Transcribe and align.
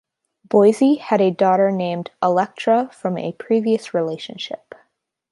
Busey 0.47 0.97
has 0.97 1.21
a 1.21 1.29
daughter 1.29 1.69
named 1.69 2.09
Alectra 2.23 2.91
from 2.91 3.19
a 3.19 3.33
previous 3.33 3.93
relationship. 3.93 4.73